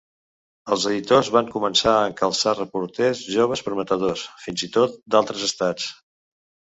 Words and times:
Els 0.75 0.85
editors 0.91 1.27
van 1.33 1.49
començar 1.55 1.91
a 1.97 2.07
encalçar 2.11 2.53
reporters 2.59 3.21
joves 3.33 3.63
prometedors, 3.67 4.23
fins 4.47 4.65
i 4.69 4.71
tot 4.79 4.97
d'altres 5.17 5.45
estats. 5.49 5.87